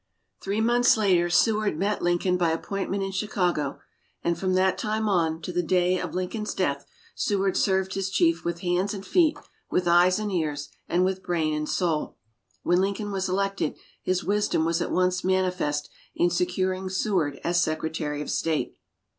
Three 0.41 0.61
months 0.61 0.97
later, 0.97 1.29
Seward 1.29 1.77
met 1.77 2.01
Lincoln 2.01 2.35
by 2.35 2.49
appointment 2.49 3.03
in 3.03 3.11
Chicago; 3.11 3.77
and 4.23 4.35
from 4.35 4.53
that 4.55 4.75
time 4.79 5.07
on, 5.07 5.43
to 5.43 5.51
the 5.53 5.61
day 5.61 5.99
of 5.99 6.15
Lincoln's 6.15 6.55
death, 6.55 6.87
Seward 7.13 7.55
served 7.55 7.93
his 7.93 8.09
chief 8.09 8.43
with 8.43 8.61
hands 8.61 8.95
and 8.95 9.05
feet, 9.05 9.37
with 9.69 9.87
eyes 9.87 10.17
and 10.17 10.31
ears, 10.31 10.69
and 10.89 11.05
with 11.05 11.21
brain 11.21 11.53
and 11.53 11.69
soul. 11.69 12.17
When 12.63 12.81
Lincoln 12.81 13.11
was 13.11 13.29
elected, 13.29 13.77
his 14.01 14.23
wisdom 14.23 14.65
was 14.65 14.81
at 14.81 14.89
once 14.89 15.23
manifest 15.23 15.87
in 16.15 16.31
securing 16.31 16.89
Seward 16.89 17.39
as 17.43 17.61
Secretary 17.61 18.23
of 18.23 18.31
State. 18.31 18.75